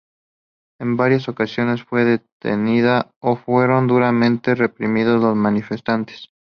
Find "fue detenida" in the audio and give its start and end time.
1.83-3.11